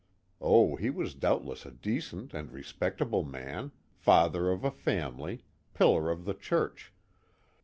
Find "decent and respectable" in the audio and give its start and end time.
1.69-3.23